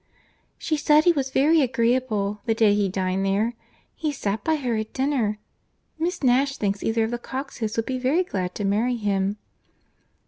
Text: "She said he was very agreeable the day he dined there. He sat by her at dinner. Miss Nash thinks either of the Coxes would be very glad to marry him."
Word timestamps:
"She 0.57 0.77
said 0.77 1.03
he 1.03 1.11
was 1.11 1.29
very 1.29 1.61
agreeable 1.61 2.41
the 2.45 2.55
day 2.55 2.73
he 2.73 2.89
dined 2.89 3.23
there. 3.23 3.53
He 3.93 4.11
sat 4.11 4.43
by 4.43 4.55
her 4.55 4.75
at 4.75 4.93
dinner. 4.93 5.37
Miss 5.99 6.23
Nash 6.23 6.57
thinks 6.57 6.81
either 6.81 7.03
of 7.03 7.11
the 7.11 7.19
Coxes 7.19 7.77
would 7.77 7.85
be 7.85 7.99
very 7.99 8.23
glad 8.23 8.55
to 8.55 8.65
marry 8.65 8.95
him." 8.95 9.37